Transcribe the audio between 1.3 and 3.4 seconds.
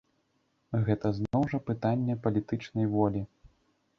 жа пытанне палітычнай волі.